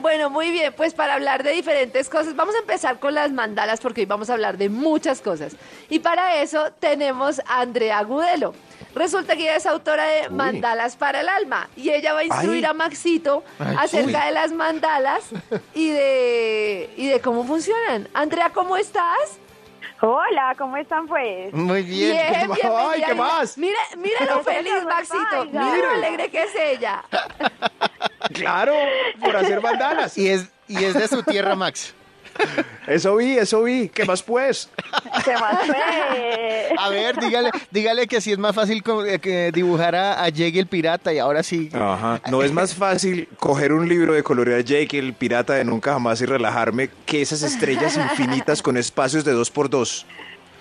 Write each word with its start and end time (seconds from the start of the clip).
Bueno, 0.00 0.30
muy 0.30 0.50
bien, 0.50 0.72
pues 0.76 0.94
para 0.94 1.14
hablar 1.14 1.42
de 1.42 1.50
diferentes 1.52 2.08
cosas, 2.08 2.34
vamos 2.36 2.54
a 2.54 2.58
empezar 2.58 2.98
con 2.98 3.14
las 3.14 3.30
mandalas 3.32 3.80
porque 3.80 4.02
hoy 4.02 4.06
vamos 4.06 4.30
a 4.30 4.34
hablar 4.34 4.56
de 4.58 4.68
muchas 4.68 5.20
cosas. 5.20 5.56
Y 5.88 5.98
para 6.00 6.36
eso 6.42 6.72
tenemos 6.78 7.40
a 7.46 7.60
Andrea 7.60 7.98
Agudelo. 7.98 8.54
Resulta 8.94 9.36
que 9.36 9.42
ella 9.44 9.56
es 9.56 9.64
autora 9.66 10.04
de 10.04 10.28
Mandalas 10.28 10.96
para 10.96 11.20
el 11.20 11.28
Alma 11.28 11.68
y 11.76 11.90
ella 11.90 12.12
va 12.12 12.20
a 12.20 12.24
instruir 12.24 12.66
Ay. 12.66 12.70
a 12.70 12.74
Maxito 12.74 13.42
Ay, 13.58 13.76
acerca 13.78 14.18
uy. 14.20 14.26
de 14.26 14.32
las 14.32 14.52
mandalas 14.52 15.24
y 15.74 15.88
de, 15.90 16.90
y 16.96 17.06
de 17.08 17.20
cómo 17.20 17.44
funcionan. 17.44 18.08
Andrea, 18.12 18.50
¿cómo 18.50 18.76
estás? 18.76 19.38
Hola, 20.04 20.54
¿cómo 20.58 20.76
están 20.76 21.06
pues? 21.06 21.54
Muy 21.54 21.82
bien. 21.84 22.10
Bien, 22.12 22.50
¿Qué- 22.60 22.68
Ay, 22.68 23.02
¿qué 23.06 23.14
más? 23.14 23.56
Mira, 23.56 23.78
mira 23.96 24.18
lo 24.26 24.32
Eso 24.40 24.42
feliz, 24.42 24.84
Maxito. 24.84 25.44
Mira 25.46 25.76
lo 25.76 25.90
alegre 25.90 26.28
que 26.30 26.42
es 26.42 26.54
ella. 26.56 27.04
Claro, 28.32 28.74
por 29.20 29.36
hacer 29.36 29.60
bandanas. 29.60 30.16
Y 30.18 30.28
es, 30.28 30.46
y 30.68 30.82
es 30.84 30.94
de 30.94 31.08
su 31.08 31.22
tierra, 31.22 31.54
Max. 31.54 31.94
Eso 32.86 33.16
vi, 33.16 33.36
eso 33.36 33.62
vi. 33.62 33.88
¿Qué 33.88 34.04
más 34.04 34.22
pues? 34.22 34.70
¿Qué 35.24 35.32
más 35.34 35.58
pues? 35.66 36.78
A 36.78 36.88
ver, 36.88 37.20
dígale, 37.20 37.50
dígale 37.70 38.06
que 38.06 38.20
si 38.20 38.32
es 38.32 38.38
más 38.38 38.54
fácil 38.54 38.82
eh, 39.06 39.18
que 39.18 39.52
dibujar 39.52 39.94
a, 39.94 40.22
a 40.24 40.28
Jake 40.28 40.58
el 40.58 40.66
pirata 40.66 41.12
y 41.12 41.18
ahora 41.18 41.42
sí. 41.42 41.70
Ajá. 41.72 42.20
No 42.30 42.42
es 42.42 42.52
más 42.52 42.74
fácil 42.74 43.28
coger 43.38 43.72
un 43.72 43.88
libro 43.88 44.14
de 44.14 44.22
colorear 44.22 44.64
Jake, 44.64 44.98
el 44.98 45.12
pirata 45.14 45.54
de 45.54 45.64
nunca 45.64 45.92
jamás 45.92 46.20
y 46.20 46.26
relajarme 46.26 46.90
que 47.06 47.22
esas 47.22 47.42
estrellas 47.42 47.96
infinitas 47.96 48.62
con 48.62 48.76
espacios 48.76 49.24
de 49.24 49.32
dos 49.32 49.50
por 49.50 49.68
dos. 49.68 50.06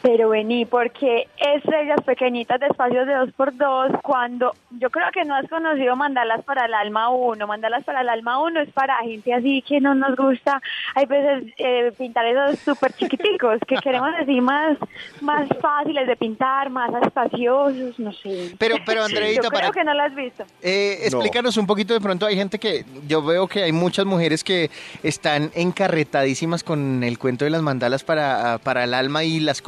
Pero 0.01 0.29
vení, 0.29 0.65
porque 0.65 1.27
estrellas 1.37 1.99
pequeñitas 2.05 2.59
de 2.59 2.67
espacios 2.67 3.05
de 3.05 3.13
dos 3.13 3.31
por 3.33 3.55
dos, 3.55 3.91
cuando 4.01 4.53
yo 4.71 4.89
creo 4.89 5.05
que 5.13 5.23
no 5.25 5.35
has 5.35 5.47
conocido 5.47 5.95
Mandalas 5.95 6.43
para 6.43 6.65
el 6.65 6.73
Alma 6.73 7.09
1. 7.09 7.45
Mandalas 7.45 7.83
para 7.83 8.01
el 8.01 8.09
Alma 8.09 8.41
1 8.41 8.61
es 8.61 8.69
para 8.71 8.97
gente 9.03 9.33
así 9.33 9.61
que 9.61 9.79
no 9.79 9.93
nos 9.93 10.15
gusta, 10.15 10.61
hay 10.95 11.05
veces 11.05 11.53
eh, 11.57 11.91
pintar 11.97 12.25
esos 12.25 12.59
súper 12.59 12.93
chiquiticos, 12.93 13.59
que 13.67 13.75
queremos 13.75 14.09
así 14.19 14.41
más, 14.41 14.77
más 15.21 15.47
fáciles 15.61 16.07
de 16.07 16.15
pintar, 16.15 16.69
más 16.69 16.89
espaciosos, 17.03 17.99
no 17.99 18.11
sé. 18.13 18.55
Pero, 18.57 18.77
pero 18.85 19.01
Yo 19.01 19.05
Andreita, 19.05 19.41
creo 19.41 19.51
para, 19.51 19.71
que 19.71 19.83
no 19.83 19.93
lo 19.93 20.01
has 20.03 20.15
visto. 20.15 20.43
eh, 20.61 20.99
explícanos 21.03 21.57
un 21.57 21.67
poquito 21.67 21.93
de 21.93 22.01
pronto. 22.01 22.25
Hay 22.25 22.35
gente 22.35 22.57
que 22.57 22.85
yo 23.07 23.21
veo 23.23 23.47
que 23.47 23.63
hay 23.63 23.71
muchas 23.71 24.05
mujeres 24.05 24.43
que 24.43 24.69
están 25.03 25.51
encarretadísimas 25.53 26.63
con 26.63 27.03
el 27.03 27.19
cuento 27.19 27.45
de 27.45 27.51
las 27.51 27.61
mandalas 27.61 28.03
para, 28.03 28.57
para 28.59 28.83
el 28.83 28.93
alma 28.93 29.23
y 29.23 29.39
las 29.39 29.61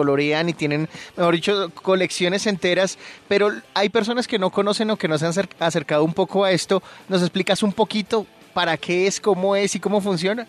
y 0.50 0.54
tienen, 0.54 0.90
mejor 1.18 1.36
dicho, 1.36 1.70
colecciones 1.74 2.48
enteras. 2.48 2.98
Pero 3.28 3.52
hay 3.74 3.90
personas 3.90 4.28
que 4.28 4.40
no 4.40 4.50
conocen 4.50 4.90
o 4.92 4.98
que 4.98 5.08
no 5.08 5.18
se 5.18 5.26
han 5.26 5.32
acer- 5.34 5.50
acercado 5.60 6.04
un 6.04 6.14
poco 6.14 6.44
a 6.44 6.52
esto. 6.52 6.82
¿Nos 7.10 7.22
explicas 7.22 7.64
un 7.64 7.74
poquito 7.74 8.26
para 8.54 8.78
qué 8.78 9.08
es, 9.08 9.20
cómo 9.20 9.56
es 9.56 9.76
y 9.76 9.80
cómo 9.80 10.00
funciona? 10.02 10.48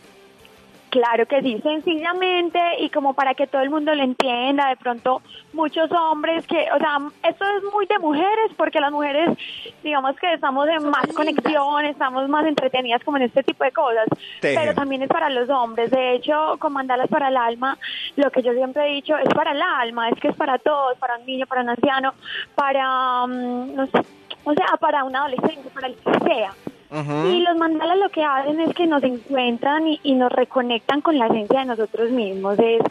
Claro 0.94 1.26
que 1.26 1.42
sí, 1.42 1.60
sencillamente 1.60 2.60
y 2.78 2.88
como 2.88 3.14
para 3.14 3.34
que 3.34 3.48
todo 3.48 3.60
el 3.62 3.68
mundo 3.68 3.92
lo 3.96 4.04
entienda, 4.04 4.68
de 4.68 4.76
pronto 4.76 5.22
muchos 5.52 5.90
hombres 5.90 6.46
que, 6.46 6.68
o 6.72 6.78
sea, 6.78 6.98
esto 7.28 7.44
es 7.56 7.64
muy 7.72 7.84
de 7.86 7.98
mujeres 7.98 8.52
porque 8.56 8.78
las 8.78 8.92
mujeres, 8.92 9.36
digamos 9.82 10.14
que 10.14 10.32
estamos 10.32 10.68
en 10.68 10.82
Son 10.82 10.90
más 10.92 11.04
más 11.04 11.16
conexión, 11.16 11.84
estamos 11.86 12.28
más 12.28 12.46
entretenidas 12.46 13.02
como 13.02 13.16
en 13.16 13.24
este 13.24 13.42
tipo 13.42 13.64
de 13.64 13.72
cosas, 13.72 14.06
Tejen. 14.40 14.62
pero 14.62 14.74
también 14.76 15.02
es 15.02 15.08
para 15.08 15.30
los 15.30 15.50
hombres. 15.50 15.90
De 15.90 16.14
hecho, 16.14 16.56
con 16.60 16.72
mandalas 16.72 17.08
para 17.08 17.26
el 17.26 17.36
alma, 17.36 17.76
lo 18.14 18.30
que 18.30 18.42
yo 18.42 18.52
siempre 18.52 18.88
he 18.88 18.94
dicho 18.94 19.16
es 19.18 19.34
para 19.34 19.50
el 19.50 19.62
alma, 19.62 20.10
es 20.10 20.20
que 20.20 20.28
es 20.28 20.36
para 20.36 20.58
todos, 20.58 20.96
para 20.98 21.16
un 21.16 21.26
niño, 21.26 21.44
para 21.48 21.62
un 21.62 21.70
anciano, 21.70 22.14
para, 22.54 23.26
mm, 23.26 23.74
no 23.74 23.86
sé, 23.88 23.98
o 24.44 24.54
sea, 24.54 24.76
para 24.78 25.02
un 25.02 25.16
adolescente, 25.16 25.70
para 25.70 25.88
el 25.88 25.96
que 25.96 26.20
sea. 26.20 26.52
Y 26.90 27.40
los 27.40 27.56
mandalas 27.56 27.98
lo 27.98 28.08
que 28.10 28.22
hacen 28.22 28.60
es 28.60 28.74
que 28.74 28.86
nos 28.86 29.02
encuentran 29.02 29.86
y, 29.86 30.14
nos 30.14 30.30
reconectan 30.30 31.00
con 31.00 31.18
la 31.18 31.26
esencia 31.26 31.60
de 31.60 31.66
nosotros 31.66 32.10
mismos. 32.10 32.58
Es, 32.58 32.82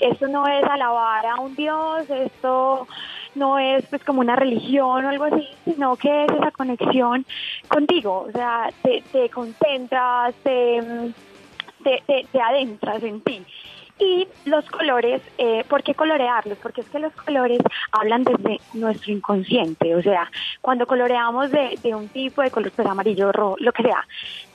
esto 0.00 0.28
no 0.28 0.46
es 0.46 0.64
alabar 0.64 1.26
a 1.26 1.40
un 1.40 1.54
dios, 1.56 2.08
esto 2.08 2.86
no 3.34 3.58
es 3.58 3.84
pues 3.90 4.02
como 4.04 4.20
una 4.20 4.36
religión 4.36 5.04
o 5.04 5.08
algo 5.08 5.24
así, 5.24 5.46
sino 5.64 5.96
que 5.96 6.24
es 6.24 6.32
esa 6.32 6.50
conexión 6.52 7.26
contigo. 7.68 8.26
O 8.28 8.32
sea, 8.32 8.70
te, 8.82 9.28
concentras, 9.30 10.34
mm, 10.44 11.06
te- 11.84 12.28
te 12.32 12.40
adentras 12.40 13.02
en 13.02 13.20
ti. 13.22 13.46
Y 14.00 14.26
los 14.46 14.64
colores, 14.70 15.22
eh, 15.38 15.64
¿por 15.68 15.82
qué 15.82 15.94
colorearlos? 15.94 16.58
Porque 16.58 16.80
es 16.80 16.88
que 16.88 16.98
los 16.98 17.12
colores 17.12 17.60
hablan 17.92 18.24
desde 18.24 18.60
nuestro 18.74 19.12
inconsciente. 19.12 19.94
O 19.94 20.02
sea, 20.02 20.30
cuando 20.60 20.86
coloreamos 20.86 21.50
de, 21.50 21.78
de 21.82 21.94
un 21.94 22.08
tipo 22.08 22.42
de 22.42 22.50
color, 22.50 22.72
pues 22.72 22.88
amarillo, 22.88 23.30
rojo, 23.30 23.56
lo 23.60 23.72
que 23.72 23.82
sea, 23.82 24.06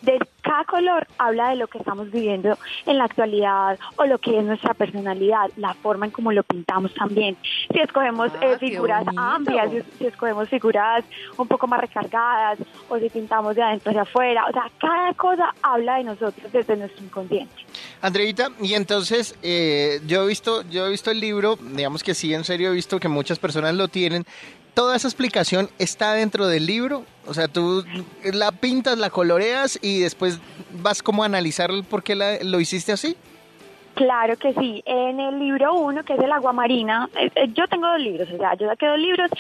de 0.02 0.20
cada 0.42 0.64
color 0.66 1.08
habla 1.18 1.50
de 1.50 1.56
lo 1.56 1.68
que 1.68 1.80
estamos 1.80 2.12
viviendo 2.12 2.58
en 2.86 2.98
la 2.98 3.06
actualidad 3.06 3.80
o 3.96 4.06
lo 4.06 4.20
que 4.20 4.38
es 4.38 4.44
nuestra 4.44 4.74
personalidad, 4.74 5.50
la 5.58 5.74
forma 5.74 6.06
en 6.06 6.12
cómo 6.12 6.32
lo 6.32 6.44
pintamos 6.44 6.94
también. 6.94 7.38
Si 7.72 7.80
escogemos 7.80 8.32
Ah, 8.36 8.40
eh, 8.42 8.58
qué 8.60 8.72
figuras 8.72 9.06
amplias, 9.16 9.72
si, 9.72 9.82
si 9.98 10.06
escogemos 10.08 10.50
figuras 10.50 11.04
un 11.38 11.48
poco 11.48 11.68
más 11.68 11.82
recargadas 11.82 12.60
o 12.90 12.98
si 12.98 13.10
pintamos 13.10 13.56
de 13.56 13.64
adentro 13.64 13.92
hacia 13.92 14.02
afuera, 14.02 14.46
o 14.50 14.52
sea, 14.52 14.70
cada 14.80 15.14
cosa 15.14 15.54
habla 15.62 15.98
de 15.98 16.06
nosotros 16.06 16.52
desde 16.52 16.76
nuestro 16.76 17.04
inconsciente. 17.04 17.56
Andreita, 18.02 18.50
y 18.62 18.74
entonces 18.74 19.35
eh, 19.44 20.00
yo 20.08 20.24
he 20.24 20.28
visto, 20.28 20.64
yo 20.70 20.86
he 20.88 20.90
visto 20.90 21.12
el 21.12 21.20
libro, 21.20 21.58
digamos 21.62 22.04
que 22.04 22.14
sí, 22.14 22.34
en 22.34 22.44
serio 22.44 22.70
he 22.72 22.74
visto 22.74 23.00
que 23.00 23.08
muchas 23.08 23.40
personas 23.40 23.74
lo 23.76 23.88
tienen. 23.88 24.26
Toda 24.74 24.96
esa 24.96 25.08
explicación 25.08 25.70
está 25.80 26.14
dentro 26.14 26.48
del 26.48 26.66
libro, 26.66 27.04
o 27.26 27.34
sea, 27.34 27.48
tú 27.48 27.84
la 28.24 28.52
pintas, 28.52 28.98
la 28.98 29.10
coloreas 29.10 29.80
y 29.82 30.00
después 30.00 30.40
vas 30.82 31.02
como 31.02 31.24
a 31.24 31.28
analizar 31.28 31.70
por 31.90 32.04
qué 32.04 32.16
la- 32.16 32.40
lo 32.44 32.60
hiciste 32.60 32.92
así. 32.92 33.16
Claro 33.94 34.36
que 34.36 34.54
sí. 34.56 34.84
En 34.86 35.22
el 35.22 35.40
libro 35.40 35.74
uno, 35.76 36.04
que 36.04 36.14
es 36.14 36.20
el 36.20 36.32
agua 36.32 36.52
marina, 36.52 37.10
eh, 37.18 37.32
eh, 37.36 37.48
yo 37.54 37.66
tengo 37.70 37.88
dos 37.88 38.02
libros, 38.02 38.28
o 38.34 38.38
sea, 38.38 38.56
yo 38.56 38.68
saqué 38.68 38.86
dos 38.88 39.00
libros 39.00 39.32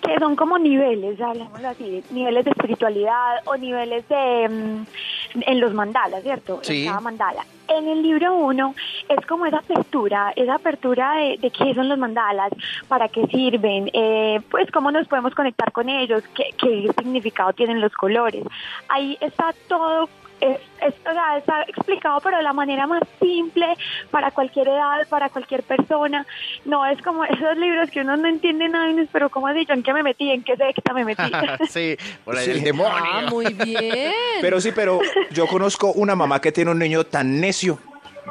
que 0.00 0.18
son 0.18 0.34
como 0.34 0.58
niveles, 0.58 1.20
hablemos 1.20 1.62
así, 1.62 2.02
niveles 2.10 2.44
de 2.46 2.50
espiritualidad 2.50 3.36
o 3.44 3.56
niveles 3.56 4.08
de 4.08 4.48
mm, 4.48 4.86
en 5.34 5.60
los 5.60 5.74
mandalas, 5.74 6.22
¿cierto? 6.22 6.60
Sí. 6.62 6.82
En 6.82 6.88
cada 6.88 7.00
mandala. 7.00 7.44
En 7.68 7.88
el 7.88 8.02
libro 8.02 8.34
uno 8.34 8.74
es 9.08 9.24
como 9.26 9.46
esa 9.46 9.58
apertura, 9.58 10.32
esa 10.36 10.54
apertura 10.54 11.14
de, 11.14 11.38
de 11.38 11.50
qué 11.50 11.74
son 11.74 11.88
los 11.88 11.98
mandalas, 11.98 12.52
para 12.88 13.08
qué 13.08 13.26
sirven, 13.26 13.90
eh, 13.92 14.40
pues 14.50 14.70
cómo 14.70 14.90
nos 14.90 15.08
podemos 15.08 15.34
conectar 15.34 15.72
con 15.72 15.88
ellos, 15.88 16.22
qué, 16.34 16.50
qué 16.58 16.90
significado 16.98 17.52
tienen 17.52 17.80
los 17.80 17.92
colores. 17.92 18.44
Ahí 18.88 19.16
está 19.20 19.54
todo 19.68 20.08
es, 20.42 20.58
es- 20.80 20.94
o 21.08 21.12
sea, 21.12 21.38
está 21.38 21.62
explicado 21.62 22.20
pero 22.22 22.36
de 22.36 22.42
la 22.42 22.52
manera 22.52 22.86
más 22.86 23.02
simple 23.20 23.66
para 24.10 24.30
cualquier 24.30 24.68
edad, 24.68 25.06
para 25.08 25.28
cualquier 25.30 25.62
persona. 25.62 26.26
No 26.64 26.84
es 26.86 27.00
como 27.02 27.24
esos 27.24 27.56
libros 27.56 27.90
que 27.90 28.00
uno 28.00 28.16
no 28.16 28.28
entiende 28.28 28.68
nada, 28.68 28.90
y 28.90 29.06
pero 29.12 29.30
¿cómo 29.30 29.46
has 29.48 29.54
dicho? 29.54 29.72
¿En 29.72 29.82
qué 29.82 29.92
me 29.92 30.02
metí? 30.02 30.30
¿En 30.30 30.42
qué 30.42 30.56
secta 30.56 30.92
me 30.92 31.04
metí? 31.04 31.22
sí, 31.70 31.96
por 32.24 32.36
ahí 32.36 32.44
Sí. 32.46 32.50
el 32.52 32.62
demonio. 32.62 32.92
Ah, 32.94 33.22
muy 33.30 33.52
bien. 33.54 34.12
Pero 34.40 34.60
sí, 34.60 34.72
pero 34.74 35.00
yo 35.30 35.46
conozco 35.46 35.92
una 35.92 36.14
mamá 36.16 36.40
que 36.40 36.52
tiene 36.52 36.70
un 36.72 36.78
niño 36.78 37.04
tan 37.04 37.40
necio 37.40 37.78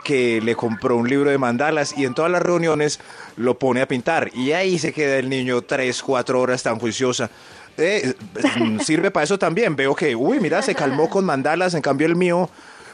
que 0.05 0.39
le 0.41 0.55
compró 0.55 0.95
un 0.95 1.07
libro 1.07 1.29
de 1.29 1.37
mandalas 1.37 1.97
y 1.97 2.05
en 2.05 2.13
todas 2.15 2.31
las 2.31 2.41
reuniones 2.41 2.99
lo 3.35 3.59
pone 3.59 3.81
a 3.81 3.87
pintar. 3.87 4.29
Y 4.33 4.53
ahí 4.53 4.79
se 4.79 4.93
queda 4.93 5.17
el 5.17 5.29
niño 5.29 5.61
tres, 5.61 6.01
cuatro 6.01 6.39
horas 6.39 6.63
tan 6.63 6.79
juiciosa. 6.79 7.29
Eh, 7.77 8.13
mm, 8.59 8.79
sirve 8.79 9.11
para 9.11 9.23
eso 9.23 9.37
también. 9.37 9.75
Veo 9.75 9.95
que, 9.95 10.15
uy, 10.15 10.39
mira, 10.39 10.61
se 10.61 10.75
calmó 10.75 11.09
con 11.09 11.25
mandalas, 11.25 11.73
en 11.73 11.81
cambio 11.81 12.07
el 12.07 12.15
mío 12.15 12.49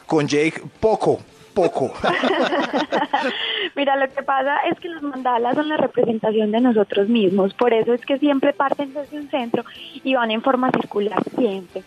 con 0.06 0.26
Jake, 0.26 0.62
poco, 0.80 1.20
poco. 1.54 1.92
Mira, 3.76 3.94
lo 3.96 4.08
que 4.12 4.22
pasa 4.22 4.58
es 4.70 4.80
que 4.80 4.88
los 4.88 5.02
mandalas 5.02 5.54
son 5.54 5.68
la 5.68 5.76
representación 5.76 6.50
de 6.50 6.60
nosotros 6.60 7.08
mismos, 7.08 7.52
por 7.54 7.72
eso 7.72 7.92
es 7.92 8.04
que 8.04 8.18
siempre 8.18 8.52
parten 8.52 8.94
desde 8.94 9.18
un 9.18 9.30
centro 9.30 9.64
y 10.02 10.14
van 10.14 10.30
en 10.30 10.42
forma 10.42 10.70
circular 10.70 11.22
siempre. 11.36 11.82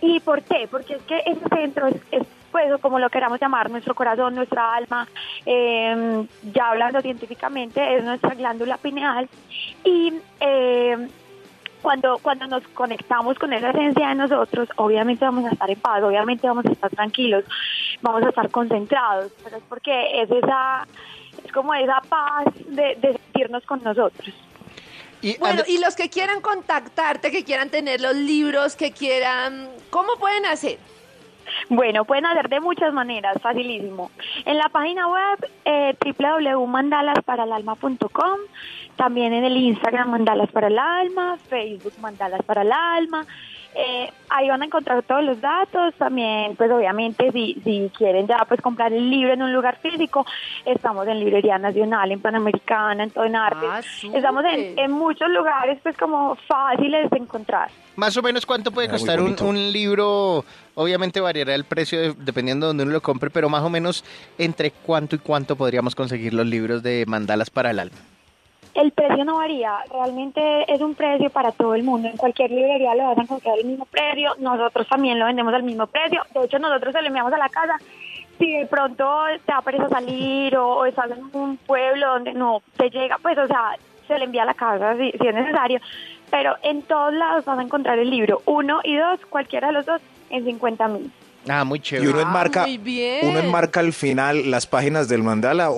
¿Y 0.00 0.18
por 0.20 0.42
qué? 0.42 0.66
Porque 0.68 0.94
es 0.94 1.02
que 1.02 1.22
ese 1.24 1.48
centro 1.54 1.86
es, 1.86 1.94
es, 2.10 2.22
pues, 2.50 2.68
como 2.80 2.98
lo 2.98 3.08
queramos 3.08 3.40
llamar, 3.40 3.70
nuestro 3.70 3.94
corazón, 3.94 4.34
nuestra 4.34 4.74
alma, 4.74 5.06
eh, 5.46 6.26
ya 6.52 6.70
hablando 6.70 7.00
científicamente, 7.00 7.96
es 7.96 8.02
nuestra 8.02 8.34
glándula 8.34 8.76
pineal. 8.78 9.28
Y 9.84 10.12
eh, 10.40 11.08
cuando, 11.82 12.18
cuando 12.18 12.46
nos 12.46 12.66
conectamos 12.68 13.38
con 13.38 13.52
esa 13.52 13.70
esencia 13.70 14.08
de 14.08 14.14
nosotros, 14.14 14.68
obviamente 14.76 15.24
vamos 15.24 15.44
a 15.44 15.50
estar 15.50 15.70
en 15.70 15.80
paz, 15.80 16.02
obviamente 16.02 16.46
vamos 16.46 16.64
a 16.64 16.70
estar 16.70 16.90
tranquilos, 16.90 17.44
vamos 18.00 18.22
a 18.22 18.28
estar 18.28 18.50
concentrados, 18.50 19.32
pero 19.42 19.56
es 19.56 19.62
porque 19.68 20.22
es 20.22 20.30
esa, 20.30 20.86
es 21.44 21.52
como 21.52 21.74
esa 21.74 22.00
paz 22.08 22.46
de, 22.68 22.96
de 22.96 23.12
sentirnos 23.12 23.64
con 23.66 23.82
nosotros. 23.82 24.34
Y 25.20 25.36
Bueno, 25.38 25.62
y 25.68 25.78
los 25.78 25.94
que 25.94 26.10
quieran 26.10 26.40
contactarte, 26.40 27.30
que 27.30 27.44
quieran 27.44 27.70
tener 27.70 28.00
los 28.00 28.16
libros, 28.16 28.74
que 28.74 28.90
quieran, 28.90 29.68
¿cómo 29.90 30.16
pueden 30.16 30.46
hacer? 30.46 30.78
Bueno, 31.68 32.04
pueden 32.04 32.26
hacer 32.26 32.48
de 32.48 32.60
muchas 32.60 32.92
maneras, 32.92 33.36
facilísimo. 33.40 34.10
En 34.44 34.58
la 34.58 34.68
página 34.68 35.08
web 35.08 35.48
eh, 35.64 35.96
www.mandalasparalalma.com, 36.04 38.38
también 38.96 39.32
en 39.32 39.44
el 39.44 39.56
Instagram 39.56 40.10
Mandalas 40.10 40.50
para 40.50 40.66
el 40.68 40.78
Alma, 40.78 41.38
Facebook 41.48 41.94
Mandalas 42.00 42.42
para 42.42 42.60
el 42.62 42.72
Alma, 42.72 43.24
Eh, 43.74 44.10
ahí 44.28 44.48
van 44.48 44.60
a 44.62 44.66
encontrar 44.66 45.02
todos 45.02 45.24
los 45.24 45.40
datos. 45.40 45.94
También, 45.94 46.56
pues 46.56 46.70
obviamente, 46.70 47.30
si, 47.32 47.54
si 47.64 47.90
quieren 47.96 48.26
ya 48.26 48.44
pues 48.46 48.60
comprar 48.60 48.92
el 48.92 49.08
libro 49.08 49.32
en 49.32 49.42
un 49.42 49.52
lugar 49.52 49.78
físico, 49.80 50.26
estamos 50.66 51.06
en 51.08 51.20
Librería 51.20 51.56
Nacional, 51.58 52.12
en 52.12 52.20
Panamericana, 52.20 53.04
en 53.04 53.10
todo 53.10 53.24
en 53.24 53.36
Artes. 53.36 53.70
Ah, 53.70 53.80
estamos 54.14 54.44
en, 54.44 54.78
en 54.78 54.90
muchos 54.92 55.28
lugares, 55.30 55.78
pues 55.82 55.96
como 55.96 56.34
fáciles 56.46 57.08
de 57.10 57.16
encontrar. 57.18 57.70
Más 57.96 58.16
o 58.16 58.22
menos 58.22 58.44
cuánto 58.46 58.70
puede 58.72 58.88
Ah, 58.88 58.92
costar 58.92 59.20
un, 59.20 59.36
un 59.40 59.72
libro, 59.72 60.44
obviamente 60.74 61.20
variará 61.20 61.54
el 61.54 61.64
precio 61.64 62.00
de- 62.00 62.14
dependiendo 62.18 62.66
de 62.66 62.68
donde 62.68 62.84
uno 62.84 62.92
lo 62.92 63.00
compre, 63.02 63.30
pero 63.30 63.48
más 63.48 63.62
o 63.62 63.68
menos 63.70 64.04
entre 64.38 64.70
cuánto 64.70 65.16
y 65.16 65.18
cuánto 65.18 65.56
podríamos 65.56 65.94
conseguir 65.94 66.34
los 66.34 66.46
libros 66.46 66.82
de 66.82 67.04
mandalas 67.06 67.50
para 67.50 67.70
el 67.70 67.78
alma. 67.78 67.96
El 68.74 68.90
precio 68.92 69.24
no 69.24 69.36
varía, 69.36 69.78
realmente 69.92 70.72
es 70.72 70.80
un 70.80 70.94
precio 70.94 71.28
para 71.28 71.52
todo 71.52 71.74
el 71.74 71.82
mundo. 71.82 72.08
En 72.08 72.16
cualquier 72.16 72.50
librería 72.50 72.94
lo 72.94 73.04
vas 73.04 73.18
a 73.18 73.22
encontrar 73.22 73.58
el 73.58 73.66
mismo 73.66 73.84
precio. 73.84 74.34
Nosotros 74.38 74.88
también 74.88 75.18
lo 75.18 75.26
vendemos 75.26 75.52
al 75.52 75.62
mismo 75.62 75.86
precio. 75.86 76.22
De 76.32 76.44
hecho, 76.44 76.58
nosotros 76.58 76.92
se 76.92 77.02
lo 77.02 77.08
enviamos 77.08 77.32
a 77.34 77.38
la 77.38 77.50
casa. 77.50 77.76
Si 78.38 78.50
de 78.50 78.66
pronto 78.66 79.06
te 79.44 79.52
da 79.52 79.60
pereza 79.60 79.90
salir 79.90 80.56
o, 80.56 80.78
o 80.78 80.84
estás 80.86 81.10
en 81.10 81.22
un 81.34 81.58
pueblo 81.58 82.08
donde 82.08 82.32
no 82.32 82.62
te 82.78 82.88
llega, 82.88 83.18
pues, 83.20 83.36
o 83.36 83.46
sea, 83.46 83.76
se 84.08 84.18
le 84.18 84.24
envía 84.24 84.42
a 84.42 84.46
la 84.46 84.54
casa 84.54 84.96
si, 84.96 85.12
si 85.12 85.26
es 85.26 85.34
necesario. 85.34 85.78
Pero 86.30 86.56
en 86.62 86.80
todos 86.80 87.12
lados 87.12 87.44
vas 87.44 87.58
a 87.58 87.62
encontrar 87.62 87.98
el 87.98 88.08
libro. 88.08 88.40
Uno 88.46 88.80
y 88.84 88.96
dos, 88.96 89.20
cualquiera 89.26 89.66
de 89.66 89.74
los 89.74 89.84
dos, 89.84 90.00
en 90.30 90.46
50 90.46 90.88
mil. 90.88 91.12
Ah, 91.48 91.64
muy 91.64 91.78
Y 91.78 91.82
chévere. 91.82 92.10
uno 92.10 92.18
Ah, 92.20 92.22
enmarca, 92.22 92.62
muy 92.62 92.78
bien. 92.78 93.28
uno 93.28 93.38
enmarca 93.40 93.80
al 93.80 93.92
final 93.92 94.50
las 94.50 94.66
páginas 94.66 95.08
del 95.08 95.22
mandala 95.22 95.70
o, 95.70 95.74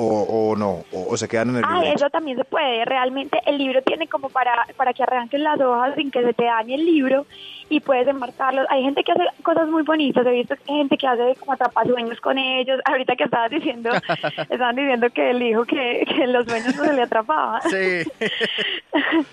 o 0.51 0.57
no, 0.57 0.85
o, 0.93 1.07
o 1.11 1.17
se 1.17 1.27
quedan 1.29 1.51
en 1.51 1.57
el 1.57 1.65
Ah, 1.67 1.75
libro. 1.81 1.95
eso 1.97 2.11
también 2.11 2.37
se 2.37 2.45
puede. 2.45 2.85
Realmente 2.85 3.39
el 3.47 3.57
libro 3.59 3.81
tiene 3.83 4.07
como 4.09 4.29
para, 4.29 4.67
para 4.77 4.93
que 4.93 5.03
arranques 5.03 5.41
las 5.41 5.59
hojas 5.61 5.95
sin 5.97 6.11
que 6.11 6.23
se 6.23 6.35
te 6.35 6.45
dañe 6.45 6.75
el 6.75 6.85
libro 6.85 7.27
y 7.69 7.81
puedes 7.81 8.07
enmarcarlos. 8.07 8.67
Hay 8.71 8.83
gente 8.83 9.03
que 9.03 9.13
hace 9.13 9.25
cosas 9.43 9.69
muy 9.69 9.83
bonitas. 9.83 10.27
He 10.27 10.31
visto 10.31 10.55
gente 10.67 10.97
que 10.97 11.07
hace 11.07 11.35
como 11.41 11.53
atrapasueños 11.55 12.21
con 12.21 12.39
ellos. 12.39 12.81
Ahorita 12.85 13.17
que 13.17 13.25
estabas 13.25 13.51
diciendo, 13.51 13.91
estaban 14.51 14.77
diciendo 14.77 15.09
que 15.11 15.31
él 15.31 15.39
dijo 15.39 15.65
que, 15.65 16.05
que 16.07 16.25
en 16.25 16.33
los 16.33 16.45
sueños 16.47 16.77
no 16.77 16.85
se 16.85 16.93
le 16.93 17.03
atrapaba. 17.03 17.61
Sí. 17.63 18.03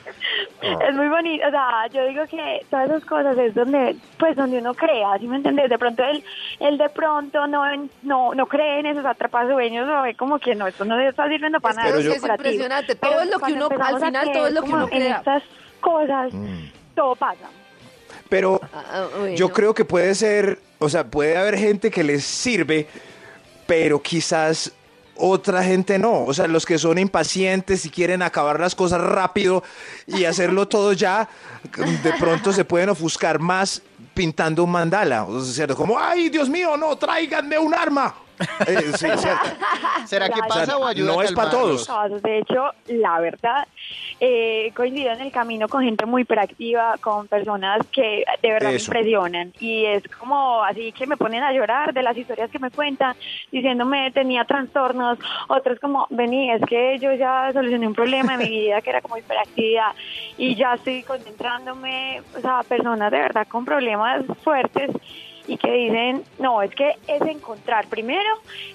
Es 0.61 0.95
muy 0.95 1.07
bonito, 1.09 1.47
o 1.47 1.51
sea, 1.51 1.87
yo 1.91 2.05
digo 2.07 2.23
que 2.27 2.65
todas 2.69 2.87
esas 2.89 3.05
cosas 3.05 3.37
es 3.37 3.53
donde, 3.55 3.95
pues, 4.17 4.35
donde 4.35 4.59
uno 4.59 4.73
crea, 4.73 5.17
¿sí 5.19 5.27
me 5.27 5.37
entiendes? 5.37 5.69
De 5.69 5.77
pronto 5.77 6.03
él, 6.03 6.23
él 6.59 6.77
de 6.77 6.89
pronto 6.89 7.47
no, 7.47 7.63
no, 8.03 8.33
no 8.35 8.45
cree 8.45 8.79
en 8.79 8.85
esos 8.85 9.03
atrapasueños 9.05 9.87
o 9.89 10.01
ve 10.03 10.15
como 10.15 10.37
que 10.39 10.53
no, 10.55 10.67
esto 10.67 10.85
no 10.85 10.99
está 10.99 11.27
sirviendo 11.27 11.59
para 11.59 11.71
Es 11.71 11.77
nada. 11.77 11.89
Pero 11.91 12.01
yo- 12.01 12.11
es 12.13 12.23
impresionante. 12.23 12.95
Todo 12.95 13.21
es 13.21 13.29
lo 13.31 13.39
que 13.39 13.53
uno, 13.53 13.69
al 13.79 13.99
final, 14.01 14.31
todo 14.31 14.47
es 14.47 14.53
lo 14.53 14.61
que 14.63 14.69
uno 14.69 14.83
En 14.83 14.89
crea. 14.89 15.17
estas 15.17 15.43
cosas, 15.79 16.31
todo 16.95 17.15
pasa. 17.15 17.47
Pero 18.31 18.61
Ah, 18.73 19.07
bueno. 19.19 19.35
yo 19.35 19.49
creo 19.49 19.73
que 19.73 19.83
puede 19.83 20.15
ser, 20.15 20.57
o 20.79 20.87
sea, 20.87 21.03
puede 21.05 21.35
haber 21.35 21.57
gente 21.57 21.91
que 21.91 22.01
les 22.01 22.23
sirve, 22.23 22.87
pero 23.67 24.01
quizás 24.01 24.71
otra 25.17 25.61
gente 25.65 25.99
no. 25.99 26.23
O 26.23 26.33
sea, 26.33 26.47
los 26.47 26.65
que 26.65 26.79
son 26.79 26.97
impacientes 26.97 27.85
y 27.85 27.89
quieren 27.89 28.21
acabar 28.21 28.57
las 28.57 28.73
cosas 28.73 29.01
rápido 29.01 29.63
y 30.07 30.23
hacerlo 30.23 30.65
todo 30.69 30.93
ya, 30.93 31.27
de 32.03 32.13
pronto 32.13 32.53
se 32.53 32.63
pueden 32.63 32.87
ofuscar 32.87 33.39
más 33.39 33.81
pintando 34.13 34.63
un 34.63 34.71
mandala. 34.71 35.25
O 35.25 35.41
sea. 35.41 35.67
Como, 35.67 35.99
ay, 35.99 36.29
Dios 36.29 36.49
mío, 36.49 36.77
no, 36.77 36.95
tráiganme 36.97 37.59
un 37.59 37.73
arma. 37.75 38.15
Eh, 38.67 38.91
sí, 38.95 39.07
¿cierto? 39.17 39.49
¿Será 40.05 40.29
que 40.29 40.41
pasa 40.41 40.63
O 40.63 40.65
sea, 40.65 40.77
o 40.77 40.85
ayuda 40.87 41.13
no 41.13 41.21
es 41.21 41.31
pa' 41.31 41.49
calmarlos? 41.49 41.85
todos. 41.87 42.21
De 42.21 42.39
hecho, 42.39 42.71
la 42.87 43.19
verdad, 43.19 43.67
eh, 44.19 44.67
he 44.67 44.71
coincidido 44.73 45.11
en 45.11 45.21
el 45.21 45.31
camino 45.31 45.67
con 45.67 45.83
gente 45.83 46.05
muy 46.05 46.23
hiperactiva, 46.23 46.97
con 46.99 47.27
personas 47.27 47.79
que 47.91 48.23
de 48.41 48.51
verdad 48.51 48.73
Eso. 48.73 48.91
me 48.91 48.99
impresionan. 48.99 49.53
Y 49.59 49.85
es 49.85 50.03
como 50.19 50.63
así 50.63 50.91
que 50.91 51.07
me 51.07 51.17
ponen 51.17 51.43
a 51.43 51.53
llorar 51.53 51.93
de 51.93 52.03
las 52.03 52.17
historias 52.17 52.49
que 52.49 52.59
me 52.59 52.71
cuentan, 52.71 53.15
diciéndome 53.51 54.11
tenía 54.11 54.45
trastornos. 54.45 55.17
Otros 55.47 55.79
como, 55.79 56.07
vení, 56.09 56.51
es 56.51 56.61
que 56.67 56.97
yo 56.99 57.13
ya 57.13 57.51
solucioné 57.53 57.87
un 57.87 57.93
problema 57.93 58.33
en 58.33 58.39
mi 58.39 58.49
vida 58.49 58.81
que 58.81 58.89
era 58.89 59.01
como 59.01 59.17
hiperactividad 59.17 59.93
y 60.37 60.55
ya 60.55 60.73
estoy 60.73 61.03
concentrándome, 61.03 62.21
o 62.37 62.41
sea, 62.41 62.63
personas 62.63 63.11
de 63.11 63.19
verdad 63.19 63.47
con 63.47 63.65
problemas 63.65 64.23
fuertes 64.43 64.91
y 65.47 65.57
que 65.57 65.71
dicen, 65.71 66.23
no, 66.39 66.61
es 66.61 66.73
que 66.75 66.95
es 67.07 67.21
encontrar 67.21 67.87
primero 67.87 68.29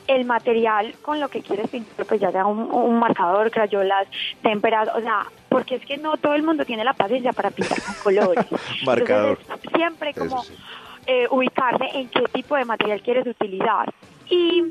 el 0.07 0.25
material 0.25 0.95
con 1.03 1.21
lo 1.21 1.29
que 1.29 1.43
quieres 1.43 1.69
pintar, 1.69 2.07
pues 2.07 2.21
ya 2.21 2.33
sea 2.33 2.47
un, 2.47 2.71
un 2.71 2.99
marcador, 2.99 3.51
crayolas, 3.51 4.09
témperas, 4.43 4.89
o 4.95 5.01
sea, 5.01 5.27
porque 5.49 5.77
es 5.77 5.87
que 5.87 5.97
no 5.97 6.17
todo 6.17 6.35
el 6.35 6.43
mundo 6.43 6.65
tiene 6.65 6.85
la 6.85 6.93
paciencia 6.93 7.33
para 7.33 7.51
pintar 7.51 7.79
con 7.83 7.95
colores. 8.03 8.45
Marcador. 8.85 9.39
Entonces, 9.41 9.65
es 9.65 9.73
siempre 9.77 10.15
como 10.15 10.43
sí. 10.43 10.55
eh, 11.07 11.27
ubicarse 11.31 11.85
en 11.95 12.09
qué 12.09 12.23
tipo 12.33 12.57
de 12.57 12.65
material 12.65 13.01
quieres 13.01 13.27
utilizar. 13.27 13.93
Y 14.29 14.65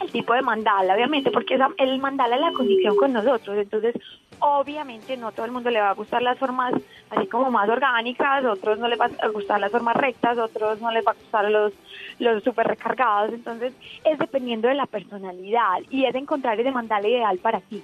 el 0.00 0.10
tipo 0.10 0.32
de 0.34 0.42
mandala, 0.42 0.94
obviamente, 0.94 1.30
porque 1.30 1.54
esa- 1.54 1.70
el 1.78 1.98
mandala 1.98 2.36
es 2.36 2.40
la 2.42 2.52
condición 2.52 2.96
con 2.96 3.12
nosotros, 3.12 3.56
entonces 3.58 3.94
obviamente 4.38 5.16
no 5.18 5.32
todo 5.32 5.44
el 5.44 5.52
mundo 5.52 5.68
le 5.70 5.80
va 5.80 5.90
a 5.90 5.94
gustar 5.94 6.22
las 6.22 6.38
formas 6.38 6.72
así 7.10 7.26
como 7.26 7.50
más 7.50 7.68
orgánicas, 7.68 8.44
otros 8.44 8.78
no 8.78 8.88
les 8.88 8.98
va 8.98 9.10
a 9.22 9.28
gustar 9.28 9.60
las 9.60 9.70
formas 9.70 9.96
rectas, 9.96 10.38
otros 10.38 10.80
no 10.80 10.90
les 10.90 11.06
va 11.06 11.10
a 11.12 11.14
gustar 11.14 11.44
los 11.50 11.72
los 12.18 12.42
super 12.42 12.66
recargados, 12.66 13.32
entonces 13.32 13.72
es 14.04 14.18
dependiendo 14.18 14.68
de 14.68 14.74
la 14.74 14.86
personalidad 14.86 15.78
y 15.90 16.04
es 16.06 16.14
encontrar 16.14 16.58
ese 16.58 16.70
mandala 16.70 17.06
ideal 17.08 17.38
para 17.38 17.60
ti. 17.60 17.82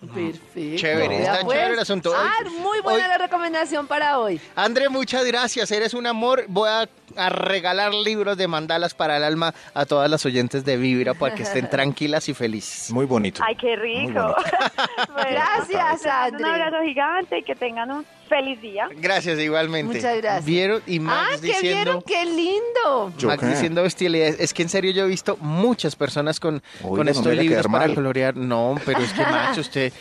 Perfecto. 0.00 0.76
Chévere, 0.76 1.22
está 1.22 1.40
chévere 1.40 1.72
el 1.72 1.78
asunto. 1.80 2.12
Ah, 2.16 2.30
muy 2.60 2.80
buena 2.82 3.04
hoy- 3.04 3.08
la 3.08 3.18
recomendación 3.18 3.86
para 3.88 4.18
hoy. 4.20 4.40
André, 4.54 4.88
muchas 4.88 5.24
gracias, 5.26 5.70
eres 5.72 5.92
un 5.92 6.06
amor. 6.06 6.44
Voy 6.48 6.68
a, 6.68 6.88
a 7.18 7.28
regalar 7.30 7.92
libros 7.92 8.36
de 8.36 8.48
mandalas 8.48 8.94
para 8.94 9.16
el 9.16 9.24
alma 9.24 9.54
a 9.74 9.86
todas 9.86 10.10
las 10.10 10.24
oyentes 10.24 10.64
de 10.64 10.76
Vibra 10.76 11.14
para 11.14 11.34
que 11.34 11.42
estén 11.42 11.68
tranquilas 11.70 12.28
y 12.28 12.34
felices. 12.34 12.90
Muy 12.90 13.06
bonito. 13.06 13.42
Ay, 13.44 13.56
qué 13.56 13.76
rico. 13.76 14.12
Bueno, 14.12 14.34
Gracias, 15.30 16.06
André. 16.06 16.44
Un 16.44 16.50
abrazo 16.50 16.76
gigante 16.84 17.38
y 17.38 17.42
que 17.42 17.54
tengan 17.54 17.90
un 17.90 18.06
feliz 18.28 18.60
día. 18.60 18.88
Gracias, 18.96 19.38
igualmente. 19.38 19.96
Muchas 19.96 20.16
gracias. 20.18 20.44
Vieron 20.44 20.82
y 20.86 21.00
Max 21.00 21.28
ah, 21.34 21.38
¿qué 21.40 21.46
diciendo... 21.48 22.02
vieron? 22.02 22.02
¡Qué 22.02 22.24
lindo! 22.24 23.12
¿Yo 23.18 23.28
Max 23.28 23.40
qué? 23.40 23.48
diciendo 23.48 23.82
bestialidades. 23.82 24.38
Es 24.38 24.54
que 24.54 24.62
en 24.62 24.68
serio 24.68 24.92
yo 24.92 25.04
he 25.04 25.08
visto 25.08 25.36
muchas 25.40 25.96
personas 25.96 26.38
con, 26.38 26.62
con 26.82 27.08
estos 27.08 27.34
libros 27.34 27.66
para 27.66 27.86
mal. 27.86 27.94
colorear. 27.94 28.36
No, 28.36 28.76
pero 28.84 29.00
es 29.00 29.12
que 29.12 29.22
Max, 29.22 29.58
usted... 29.58 29.92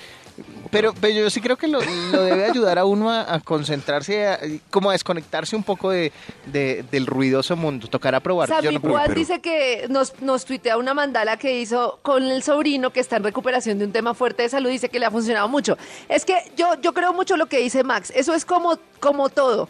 Pero, 0.70 0.94
pero 1.00 1.14
yo 1.22 1.30
sí 1.30 1.40
creo 1.42 1.56
que 1.58 1.68
lo, 1.68 1.80
lo 2.12 2.24
debe 2.24 2.46
ayudar 2.46 2.78
a 2.78 2.86
uno 2.86 3.10
a, 3.10 3.34
a 3.34 3.40
concentrarse, 3.40 4.28
a- 4.28 4.40
como 4.70 4.90
a 4.90 4.94
desconectarse 4.94 5.56
un 5.56 5.64
poco 5.64 5.90
de, 5.92 6.12
de- 6.46 6.84
del 6.92 7.06
ruidoso 7.08 7.56
mundo. 7.56 7.88
Tocará 7.88 8.20
probar. 8.20 8.50
Sammy 8.50 8.76
no 8.76 8.80
Juan 8.82 9.14
dice 9.16 9.40
que 9.40 9.88
nos, 9.90 10.20
nos 10.22 10.46
tuitea 10.46 10.78
una 10.78 10.94
mandala 10.94 11.38
que 11.38 11.60
hizo 11.60 12.00
con 12.02 12.24
el 12.24 12.44
sobrino 12.44 12.92
que 12.92 13.00
está 13.00 13.16
en 13.18 13.24
recuperación 13.24 13.80
de 13.80 13.86
un 13.86 13.92
tema 13.92 14.14
fuerte 14.14 14.44
de 14.44 14.50
salud. 14.50 14.70
Dice 14.70 14.90
que 14.90 15.00
le 15.00 15.06
ha 15.06 15.12
funcionado 15.12 15.48
mucho. 15.48 15.78
Es 16.10 16.26
que 16.26 16.36
yo, 16.58 16.74
yo 16.82 16.94
creo 16.94 17.14
mucho 17.14 17.38
lo 17.38 17.46
que 17.48 17.60
dice 17.60 17.84
Max. 17.84 18.12
Eso 18.16 18.34
es 18.34 18.44
como, 18.46 18.78
como 19.00 19.30
todo. 19.30 19.70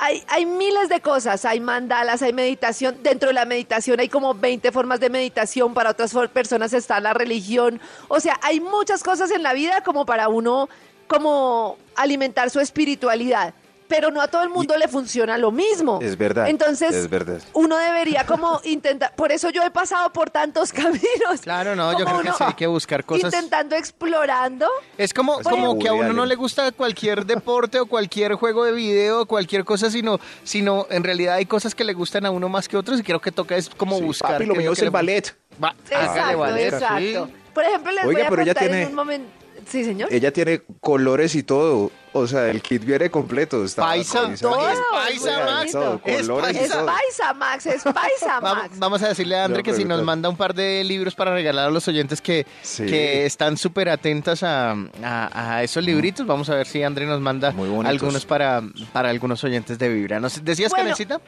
Hay, 0.00 0.22
hay 0.28 0.46
miles 0.46 0.88
de 0.88 1.00
cosas, 1.00 1.44
hay 1.44 1.60
mandalas, 1.60 2.22
hay 2.22 2.32
meditación. 2.32 3.02
Dentro 3.02 3.28
de 3.28 3.34
la 3.34 3.44
meditación 3.44 4.00
hay 4.00 4.08
como 4.08 4.34
20 4.34 4.70
formas 4.72 5.00
de 5.00 5.10
meditación, 5.10 5.74
para 5.74 5.90
otras 5.90 6.14
personas 6.32 6.72
está 6.72 7.00
la 7.00 7.14
religión. 7.14 7.80
O 8.08 8.20
sea, 8.20 8.38
hay 8.42 8.60
muchas 8.60 9.02
cosas 9.02 9.30
en 9.30 9.42
la 9.42 9.52
vida 9.52 9.82
como 9.82 10.06
para 10.06 10.28
uno 10.28 10.68
como 11.08 11.78
alimentar 11.96 12.50
su 12.50 12.60
espiritualidad. 12.60 13.54
Pero 13.88 14.10
no 14.10 14.20
a 14.20 14.28
todo 14.28 14.42
el 14.42 14.50
mundo 14.50 14.76
le 14.76 14.86
funciona 14.86 15.38
lo 15.38 15.50
mismo. 15.50 15.98
Es 16.02 16.16
verdad, 16.18 16.48
Entonces, 16.48 16.94
es 16.94 17.08
verdad. 17.08 17.40
uno 17.54 17.76
debería 17.78 18.24
como 18.26 18.60
intentar, 18.64 19.14
por 19.14 19.32
eso 19.32 19.50
yo 19.50 19.62
he 19.62 19.70
pasado 19.70 20.12
por 20.12 20.30
tantos 20.30 20.72
caminos. 20.72 21.40
Claro, 21.42 21.74
no, 21.74 21.98
yo 21.98 22.04
creo 22.04 22.20
que 22.20 22.32
sí 22.32 22.44
hay 22.44 22.52
que 22.54 22.66
buscar 22.66 23.04
cosas. 23.04 23.32
Intentando, 23.32 23.74
explorando. 23.76 24.66
Es 24.96 25.12
como, 25.14 25.40
Es 25.40 25.48
como 25.48 25.78
que 25.78 25.88
a 25.88 25.92
uno 25.94 26.12
no 26.12 26.26
le 26.26 26.34
gusta 26.36 26.70
cualquier 26.72 27.24
deporte 27.26 27.80
o 27.80 27.86
cualquier 27.86 28.34
juego 28.34 28.64
de 28.64 28.72
video 28.72 29.22
o 29.22 29.26
cualquier 29.26 29.64
cosa, 29.64 29.90
sino, 29.90 30.20
sino 30.44 30.86
en 30.90 31.02
realidad 31.04 31.34
hay 31.36 31.46
cosas 31.46 31.74
que 31.74 31.84
le 31.84 31.94
gustan 31.94 32.26
a 32.26 32.30
uno 32.30 32.48
más 32.48 32.68
que 32.68 32.76
otros 32.76 33.00
y 33.00 33.02
creo 33.02 33.20
que 33.20 33.32
toca 33.32 33.56
es 33.56 33.68
como 33.70 33.96
Sí, 33.98 34.04
buscar. 34.04 34.32
papi, 34.32 34.44
lo 34.46 34.54
mío 34.54 34.72
es 34.72 34.78
el 34.80 34.86
le- 34.86 34.90
ballet. 34.90 35.34
Va, 35.62 35.74
hágale 35.90 36.06
Exacto, 36.06 36.38
ballet, 36.38 36.72
exacto. 36.74 37.26
sí. 37.26 37.32
Por 37.54 37.64
ejemplo, 37.64 37.92
les 37.92 38.04
Oiga, 38.04 38.12
voy 38.18 38.26
a 38.26 38.28
pero 38.30 38.42
ella 38.42 38.54
contar 38.54 38.68
tiene- 38.68 38.82
en 38.82 38.88
un 38.90 38.94
momento. 38.94 39.30
Sí, 39.66 39.84
señor. 39.84 40.08
Ella 40.12 40.32
tiene 40.32 40.62
colores 40.80 41.34
y 41.34 41.42
todo. 41.42 41.90
O 42.18 42.26
sea, 42.26 42.48
el 42.50 42.60
kit 42.62 42.84
viene 42.84 43.10
completo. 43.10 43.64
Está 43.64 43.82
Paisa, 43.82 44.30
todo 44.40 44.68
es 44.68 44.78
paisa, 44.92 45.44
Max. 45.44 45.72
Todo, 45.72 46.00
Es 46.04 46.26
paisa. 46.28 47.34
Max, 47.34 47.66
es 47.66 47.82
paisa, 47.82 48.40
Vamos, 48.40 48.62
Max. 48.64 48.78
vamos 48.78 49.02
a 49.02 49.08
decirle 49.08 49.36
a 49.36 49.44
André 49.44 49.58
No, 49.58 49.64
que 49.64 49.74
si 49.74 49.84
nos 49.84 50.02
manda 50.02 50.28
un 50.28 50.36
par 50.36 50.54
de 50.54 50.82
libros 50.84 51.14
para 51.14 51.32
regalar 51.32 51.66
a 51.68 51.70
los 51.70 51.86
oyentes 51.88 52.20
que, 52.20 52.46
Sí. 52.62 52.86
que 52.86 53.26
están 53.26 53.56
súper 53.56 53.88
atentas 53.88 54.42
a, 54.42 54.72
a- 55.02 55.56
a 55.56 55.62
esos 55.62 55.84
libritos. 55.84 56.26
Vamos 56.26 56.48
a 56.50 56.54
ver 56.54 56.66
si 56.66 56.82
André 56.82 57.06
nos 57.06 57.20
manda 57.20 57.54
algunos 57.84 58.24
para, 58.24 58.62
para 58.92 59.10
algunos 59.10 59.42
oyentes 59.44 59.78
de 59.78 59.88
Vibra. 59.88 60.20
¿Nos 60.20 60.42
decías, 60.44 60.70
Bueno, 60.70 60.84
Canecita? 60.86 61.20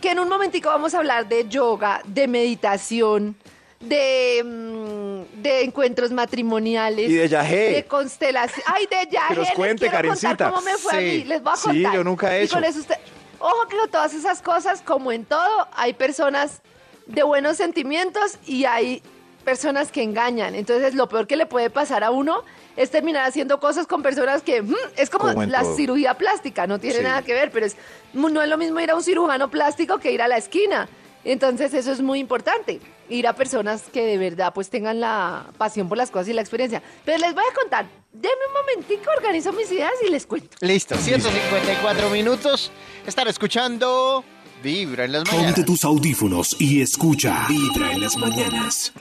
que 0.00 0.10
en 0.10 0.18
un 0.18 0.28
momentico 0.28 0.68
vamos 0.68 0.94
a 0.94 0.98
hablar 0.98 1.26
de 1.26 1.48
yoga, 1.48 2.02
de 2.06 2.28
meditación, 2.28 3.34
de, 3.80 4.42
mm, 4.44 5.42
de 5.42 5.62
encuentros 5.64 6.10
matrimoniales. 6.12 7.10
Y 7.10 7.14
de 7.14 7.28
yajé. 7.28 7.72
De 7.72 7.84
constelación. 7.84 8.62
Ay, 8.66 8.86
de 8.86 9.10
yajé. 9.10 9.34
Que 9.34 9.40
nos 9.40 9.50
cuente, 9.52 9.88
Karencita. 9.88 10.50
cómo 10.50 10.62
me 10.62 10.76
fue 10.78 10.92
a 10.92 10.98
Sí. 10.98 11.04
mí. 11.04 11.24
Les 11.24 11.42
voy 11.42 11.52
a 11.52 11.56
Sí, 11.56 11.62
contar. 11.68 11.94
yo 11.94 12.04
nunca 12.04 12.36
he 12.36 12.44
Y 12.44 12.48
con 12.48 12.64
hecho. 12.64 12.70
eso 12.70 12.80
usted- 12.80 12.96
Ojo 13.38 13.68
que 13.68 13.76
con 13.76 13.90
todas 13.90 14.14
esas 14.14 14.40
cosas, 14.40 14.80
como 14.80 15.12
en 15.12 15.26
todo, 15.26 15.68
hay 15.76 15.92
personas 15.92 16.62
de 17.06 17.22
buenos 17.22 17.58
sentimientos 17.58 18.38
y 18.46 18.64
hay 18.64 19.02
personas 19.44 19.92
que 19.92 20.02
engañan. 20.02 20.54
Entonces, 20.54 20.94
lo 20.94 21.06
peor 21.08 21.26
que 21.26 21.36
le 21.36 21.44
puede 21.44 21.68
pasar 21.68 22.02
a 22.02 22.10
uno 22.10 22.42
es 22.76 22.90
terminar 22.90 23.26
haciendo 23.26 23.60
cosas 23.60 23.86
con 23.86 24.02
personas 24.02 24.42
que 24.42 24.62
mm, 24.62 24.74
es 24.96 25.10
como, 25.10 25.30
la 25.44 25.60
todo. 25.60 25.76
cirugía 25.76 26.14
plástica, 26.14 26.66
no 26.66 26.80
tiene 26.80 26.96
Sí. 26.96 27.02
nada 27.02 27.20
que 27.22 27.34
ver, 27.34 27.50
pero 27.50 27.66
es 27.66 27.76
no 28.14 28.40
es 28.42 28.48
lo 28.48 28.56
mismo 28.56 28.80
ir 28.80 28.90
a 28.90 28.96
un 28.96 29.02
cirujano 29.02 29.50
plástico 29.50 29.98
que 29.98 30.10
ir 30.12 30.22
a 30.22 30.28
la 30.28 30.38
esquina. 30.38 30.88
Entonces, 31.22 31.74
eso 31.74 31.92
es 31.92 32.00
muy 32.00 32.18
importante, 32.18 32.80
ir 33.08 33.26
a 33.26 33.34
personas 33.34 33.82
que 33.92 34.02
de 34.02 34.18
verdad 34.18 34.52
pues 34.54 34.70
tengan 34.70 35.00
la 35.00 35.46
pasión 35.58 35.88
por 35.88 35.98
las 35.98 36.10
cosas 36.10 36.28
y 36.28 36.32
la 36.32 36.40
experiencia. 36.42 36.82
Pero 37.04 37.18
les 37.18 37.34
voy 37.34 37.44
a 37.50 37.54
contar, 37.54 37.86
denme 38.12 38.34
un 38.48 38.54
momentico, 38.76 39.10
organizo 39.16 39.52
mis 39.52 39.70
ideas 39.70 39.92
y 40.06 40.10
les 40.10 40.26
cuento. 40.26 40.56
Listo, 40.60 40.96
154 40.96 42.10
minutos. 42.10 42.70
Estar 43.06 43.28
escuchando 43.28 44.24
Vibra 44.62 45.04
en 45.04 45.12
las 45.12 45.24
Ponte 45.24 45.36
mañanas. 45.36 45.64
tus 45.64 45.84
audífonos 45.84 46.56
y 46.58 46.80
escucha 46.82 47.46
Vibra 47.48 47.92
en 47.92 48.00
las 48.00 48.16
mañanas. 48.16 48.92